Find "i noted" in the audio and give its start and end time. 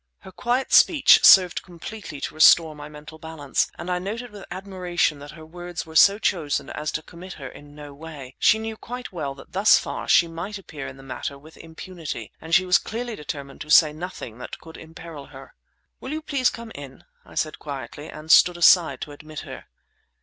3.91-4.31